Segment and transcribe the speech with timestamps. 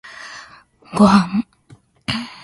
[0.97, 1.45] ごはん